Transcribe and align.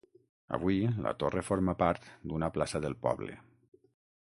Avui, 0.55 0.77
la 1.07 1.11
torre 1.25 1.43
forma 1.51 1.77
part 1.83 2.09
d'una 2.31 2.51
plaça 2.57 2.85
del 2.87 2.99
poble. 3.07 3.39